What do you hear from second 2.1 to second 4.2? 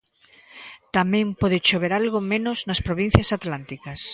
menos nas provincias atlánticas.